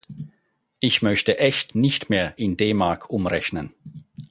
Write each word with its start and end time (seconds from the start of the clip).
Ich 0.79 1.03
möchte 1.03 1.37
echt 1.37 1.75
nicht 1.75 2.09
mehr 2.09 2.33
in 2.39 2.57
D-Mark 2.57 3.11
umrechnen. 3.11 3.71